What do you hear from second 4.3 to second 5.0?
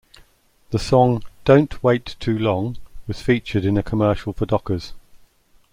for Dockers.